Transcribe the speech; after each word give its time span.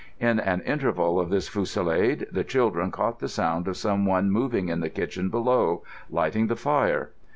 In 0.19 0.39
an 0.39 0.61
interval 0.61 1.19
of 1.19 1.29
this 1.29 1.47
fusillade 1.47 2.25
the 2.31 2.43
children 2.43 2.89
caught 2.89 3.19
the 3.19 3.27
sound 3.29 3.67
of 3.67 3.77
someone 3.77 4.31
moving 4.31 4.67
in 4.69 4.79
the 4.79 4.89
kitchen 4.89 5.29
below, 5.29 5.83
lighting 6.09 6.47
the 6.47 6.55
fire. 6.55 7.11